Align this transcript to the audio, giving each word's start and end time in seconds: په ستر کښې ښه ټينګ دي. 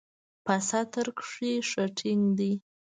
په 0.45 0.53
ستر 0.69 1.07
کښې 1.17 1.51
ښه 1.69 1.83
ټينګ 1.97 2.23
دي. 2.37 2.53